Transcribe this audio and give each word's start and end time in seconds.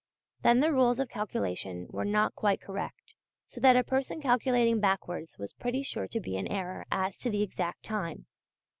Then 0.41 0.61
the 0.61 0.73
rules 0.73 0.97
of 0.97 1.09
calculation 1.09 1.85
were 1.91 2.03
not 2.05 2.33
quite 2.33 2.59
correct, 2.59 3.13
so 3.45 3.61
that 3.61 3.75
a 3.75 3.83
person 3.83 4.19
calculating 4.19 4.79
backwards 4.79 5.37
was 5.37 5.53
pretty 5.53 5.83
sure 5.83 6.07
to 6.07 6.19
be 6.19 6.35
in 6.37 6.47
error 6.47 6.87
as 6.91 7.15
to 7.17 7.29
the 7.29 7.43
exact 7.43 7.83
time. 7.83 8.25